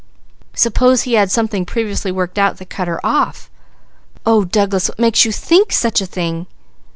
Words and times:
"Suppose 0.55 1.03
he 1.03 1.13
had 1.13 1.29
something 1.29 1.63
previously 1.63 2.11
worked 2.11 2.39
out 2.39 2.57
that 2.57 2.71
cut 2.71 2.87
her 2.87 2.99
off!" 3.05 3.51
"Oh 4.25 4.43
Douglas! 4.43 4.87
What 4.89 4.97
makes 4.97 5.25
you 5.25 5.31
think 5.31 5.71
such 5.71 6.01
a 6.01 6.07
thing?" 6.07 6.47